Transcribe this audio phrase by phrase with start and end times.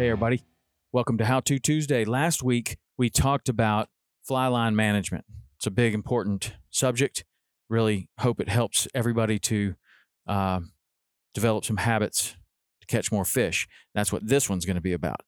[0.00, 0.42] Hey, everybody.
[0.92, 2.06] Welcome to How To Tuesday.
[2.06, 3.90] Last week, we talked about
[4.22, 5.26] fly line management.
[5.58, 7.22] It's a big, important subject.
[7.68, 9.74] Really hope it helps everybody to
[10.26, 10.60] uh,
[11.34, 12.34] develop some habits
[12.80, 13.68] to catch more fish.
[13.94, 15.20] That's what this one's going to be about.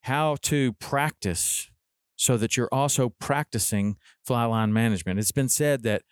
[0.00, 1.70] How to practice
[2.16, 5.20] so that you're also practicing fly line management.
[5.20, 6.02] It's been said that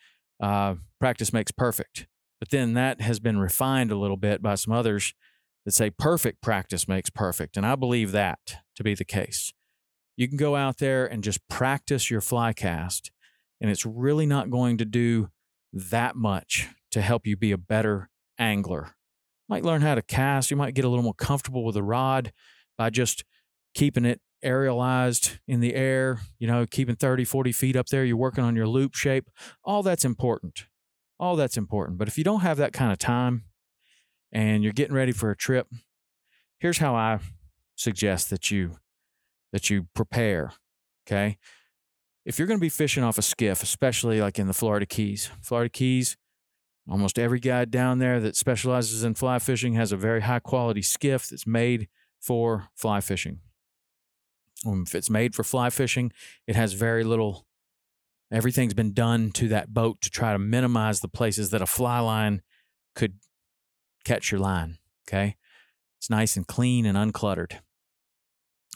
[0.41, 2.07] uh, practice makes perfect,
[2.39, 5.15] but then that has been refined a little bit by some others
[5.69, 7.59] that say perfect practice makes perfect.
[7.59, 8.39] And I believe that
[8.75, 9.53] to be the case.
[10.17, 13.11] You can go out there and just practice your fly cast,
[13.61, 15.29] and it's really not going to do
[15.75, 18.09] that much to help you be a better
[18.39, 18.95] angler.
[19.47, 21.83] You might learn how to cast, you might get a little more comfortable with the
[21.83, 22.33] rod
[22.79, 23.23] by just
[23.75, 28.07] keeping it aerialized in the air, you know, keeping 30, 40 feet up there.
[28.07, 29.29] You're working on your loop shape.
[29.65, 30.65] All that's important.
[31.21, 31.99] All that's important.
[31.99, 33.45] But if you don't have that kind of time,
[34.33, 35.69] and you're getting ready for a trip,
[36.59, 37.21] here's how I
[37.77, 38.77] suggest that you
[39.53, 40.53] that you prepare.
[41.07, 41.39] Okay.
[42.25, 45.31] If you're going to be fishing off a skiff, especially like in the Florida Keys,
[45.41, 46.19] Florida Keys,
[46.91, 50.83] almost every guy down there that specializes in fly fishing has a very high quality
[50.83, 51.89] skiff that's made
[52.21, 53.41] for fly fishing.
[54.67, 56.13] Um, if it's made for fly fishing,
[56.47, 57.47] it has very little,
[58.31, 62.01] everything's been done to that boat to try to minimize the places that a fly
[62.01, 62.43] line
[62.95, 63.15] could
[64.09, 64.79] catch your line.
[65.07, 65.37] Okay.
[65.99, 67.59] It's nice and clean and uncluttered.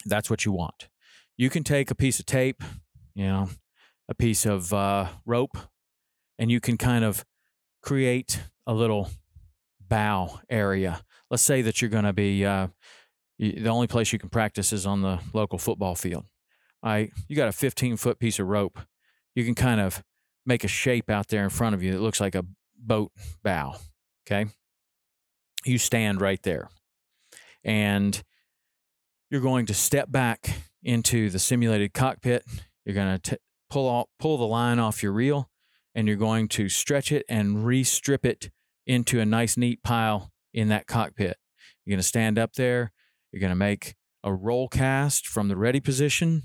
[0.04, 0.88] That's what you want.
[1.36, 2.62] You can take a piece of tape,
[3.14, 3.48] you know,
[4.08, 5.56] a piece of uh, rope,
[6.38, 7.24] and you can kind of
[7.82, 9.10] create a little
[9.80, 11.02] bow area.
[11.30, 12.68] Let's say that you're going to be, uh,
[13.38, 16.26] the only place you can practice is on the local football field.
[16.82, 17.10] All right.
[17.28, 18.78] You got a 15 foot piece of rope.
[19.34, 20.02] You can kind of
[20.44, 22.44] make a shape out there in front of you that looks like a
[22.76, 23.76] boat bow.
[24.26, 24.50] Okay
[25.64, 26.68] you stand right there
[27.64, 28.22] and
[29.30, 30.50] you're going to step back
[30.82, 32.44] into the simulated cockpit.
[32.84, 33.38] You're going to
[33.70, 35.48] pull off, pull the line off your reel
[35.94, 38.50] and you're going to stretch it and re-strip it
[38.86, 41.36] into a nice neat pile in that cockpit.
[41.84, 42.92] You're going to stand up there.
[43.30, 43.94] You're going to make
[44.24, 46.42] a roll cast from the ready position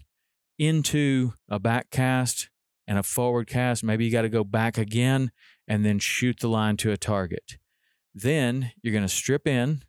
[0.57, 2.49] into a back cast
[2.87, 3.83] and a forward cast.
[3.83, 5.31] Maybe you got to go back again
[5.67, 7.57] and then shoot the line to a target.
[8.17, 9.83] Then you're going to strip in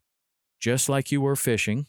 [0.61, 1.87] just like you were fishing,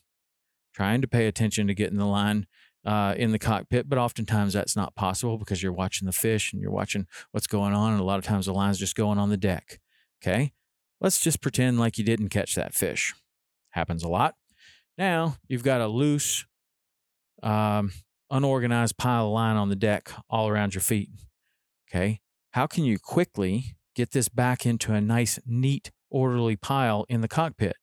[0.74, 2.48] trying to pay attention to getting the line
[2.86, 6.62] uh, in the cockpit, but oftentimes that's not possible because you're watching the fish and
[6.62, 7.92] you're watching what's going on.
[7.92, 9.82] And a lot of times the line's just going on the deck.
[10.24, 10.54] Okay.
[11.02, 13.14] Let's just pretend like you didn't catch that fish.
[13.72, 14.36] Happens a lot.
[14.98, 16.46] Now you've got a loose,
[17.44, 17.92] um,
[18.32, 21.10] unorganized pile of line on the deck all around your feet.
[21.90, 22.22] Okay.
[22.52, 27.28] How can you quickly get this back into a nice, neat orderly pile in the
[27.28, 27.76] cockpit?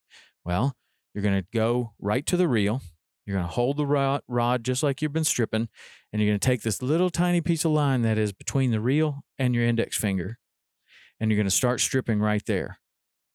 [0.45, 0.77] Well,
[1.15, 2.83] you're going to go right to the reel.
[3.25, 5.69] You're going to hold the rod, rod just like you've been stripping,
[6.13, 8.81] and you're going to take this little tiny piece of line that is between the
[8.81, 10.39] reel and your index finger,
[11.19, 12.79] and you're going to start stripping right there,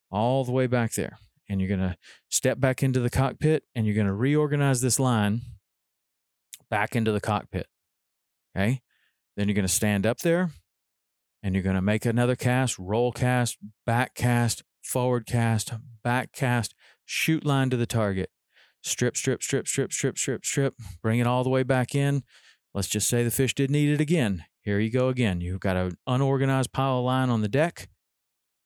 [0.10, 1.18] all the way back there.
[1.50, 1.98] And you're going to
[2.30, 5.42] step back into the cockpit and you're going to reorganize this line
[6.70, 7.68] back into the cockpit.
[8.56, 8.82] Okay.
[9.36, 10.52] Then you're going to stand up there
[11.44, 15.74] and you're going to make another cast, roll cast, back cast, forward cast,
[16.04, 16.76] back cast,
[17.06, 18.30] shoot line to the target.
[18.82, 20.76] Strip, strip, strip, strip, strip, strip, strip.
[21.02, 22.24] Bring it all the way back in.
[22.74, 24.46] Let's just say the fish didn't eat it again.
[24.64, 25.42] Here you go again.
[25.42, 27.90] You've got an unorganized pile of line on the deck.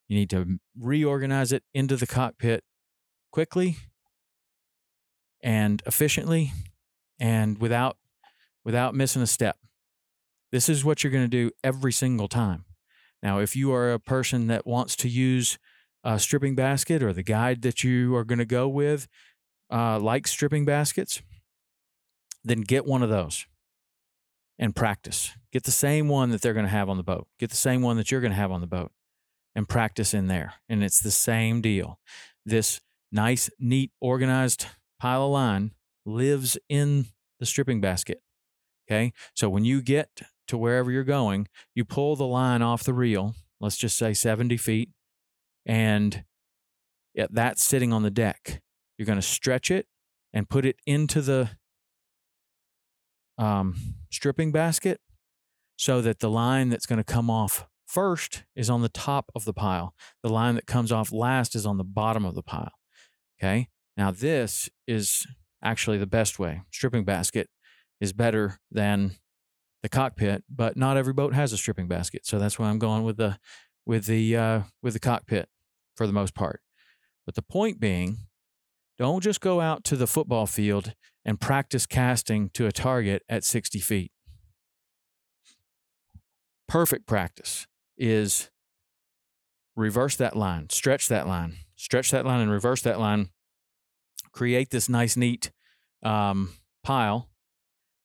[0.07, 2.63] You need to reorganize it into the cockpit
[3.31, 3.77] quickly
[5.41, 6.53] and efficiently
[7.19, 7.97] and without
[8.63, 9.57] without missing a step.
[10.51, 12.65] This is what you're going to do every single time.
[13.21, 15.57] Now, if you are a person that wants to use
[16.05, 19.07] uh, stripping basket or the guide that you are going to go with
[19.71, 21.21] uh, like stripping baskets,
[22.43, 23.47] then get one of those
[24.59, 25.31] and practice.
[25.51, 27.27] Get the same one that they're going to have on the boat.
[27.39, 28.91] Get the same one that you're going to have on the boat
[29.55, 30.53] and practice in there.
[30.69, 31.99] And it's the same deal.
[32.45, 32.79] This
[33.11, 34.67] nice, neat, organized
[34.99, 35.71] pile of line
[36.05, 37.07] lives in
[37.39, 38.21] the stripping basket.
[38.87, 39.11] Okay.
[39.33, 43.33] So when you get to wherever you're going, you pull the line off the reel,
[43.59, 44.89] let's just say 70 feet,
[45.65, 46.23] and
[47.29, 48.61] that's sitting on the deck.
[48.97, 49.87] You're going to stretch it
[50.33, 51.49] and put it into the
[53.37, 54.99] um, stripping basket
[55.77, 59.45] so that the line that's going to come off first is on the top of
[59.45, 59.93] the pile.
[60.23, 62.71] The line that comes off last is on the bottom of the pile.
[63.39, 63.67] Okay.
[63.97, 65.25] Now, this is
[65.63, 66.61] actually the best way.
[66.71, 67.49] Stripping basket
[67.99, 69.11] is better than
[69.83, 72.25] the cockpit, but not every boat has a stripping basket.
[72.25, 73.37] So that's why I'm going with the
[73.85, 75.47] with the uh, with the cockpit
[75.95, 76.61] for the most part.
[77.25, 78.17] But the point being,
[78.97, 80.93] don't just go out to the football field
[81.25, 84.11] and practice casting to a target at 60 feet.
[86.67, 88.49] Perfect practice is
[89.75, 93.29] reverse that line, stretch that line, stretch that line and reverse that line,
[94.31, 95.51] create this nice, neat
[96.03, 96.53] um,
[96.83, 97.29] pile,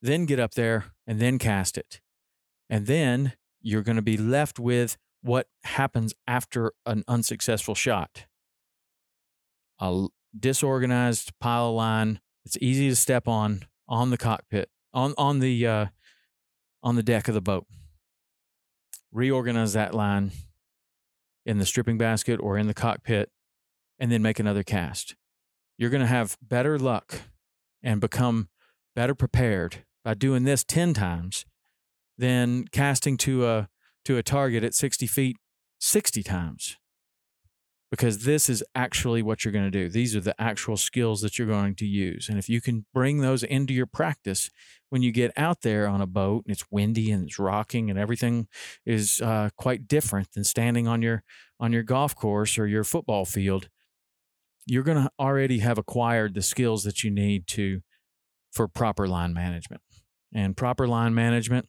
[0.02, 2.00] then get up there and then cast it.
[2.68, 8.26] And then you're going to be left with what happens after an unsuccessful shot.
[9.80, 10.06] A
[10.38, 12.20] disorganized pile line.
[12.44, 15.86] It's easy to step on on the cockpit on on the uh,
[16.82, 17.66] on the deck of the boat.
[19.12, 20.32] Reorganize that line
[21.44, 23.30] in the stripping basket or in the cockpit,
[23.98, 25.16] and then make another cast.
[25.78, 27.22] You're going to have better luck
[27.82, 28.48] and become
[28.94, 31.46] better prepared by doing this ten times
[32.18, 33.68] than casting to a
[34.04, 35.36] to a target at 60 feet
[35.78, 36.76] 60 times
[37.90, 39.88] because this is actually what you're going to do.
[39.88, 42.28] These are the actual skills that you're going to use.
[42.28, 44.48] And if you can bring those into your practice
[44.90, 47.98] when you get out there on a boat and it's windy and it's rocking and
[47.98, 48.46] everything
[48.86, 51.24] is uh, quite different than standing on your
[51.58, 53.68] on your golf course or your football field,
[54.66, 57.80] you're going to already have acquired the skills that you need to
[58.52, 59.82] for proper line management.
[60.32, 61.66] And proper line management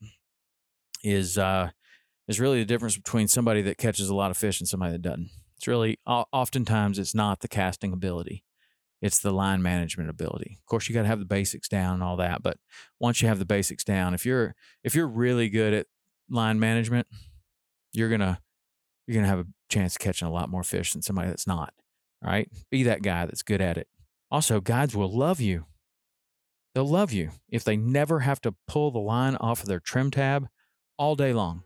[1.04, 1.72] is uh,
[2.32, 5.02] is really the difference between somebody that catches a lot of fish and somebody that
[5.02, 5.30] doesn't.
[5.58, 8.44] It's really oftentimes it's not the casting ability.
[9.02, 10.58] It's the line management ability.
[10.60, 12.58] Of course, you got to have the basics down and all that, but
[13.00, 15.88] once you have the basics down, if you're if you're really good at
[16.30, 17.08] line management,
[17.94, 18.40] you're going to
[19.06, 21.48] you're going to have a chance of catching a lot more fish than somebody that's
[21.48, 21.74] not.
[22.24, 22.50] All right?
[22.70, 23.88] Be that guy that's good at it.
[24.30, 25.66] Also, guides will love you.
[26.74, 30.12] They'll love you if they never have to pull the line off of their trim
[30.12, 30.48] tab
[30.98, 31.64] all day long.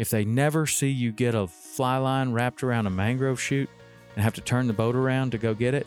[0.00, 3.68] If they never see you get a fly line wrapped around a mangrove shoot
[4.14, 5.86] and have to turn the boat around to go get it,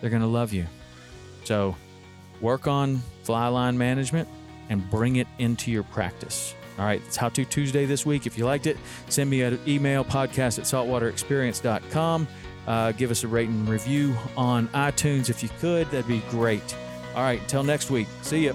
[0.00, 0.66] they're going to love you.
[1.42, 1.74] So
[2.40, 4.28] work on fly line management
[4.68, 6.54] and bring it into your practice.
[6.78, 8.28] All right, it's How To Tuesday this week.
[8.28, 8.76] If you liked it,
[9.08, 12.28] send me an email podcast at saltwaterexperience.com.
[12.68, 15.90] Uh, give us a rating and review on iTunes if you could.
[15.90, 16.76] That'd be great.
[17.16, 18.06] All right, until next week.
[18.22, 18.54] See you.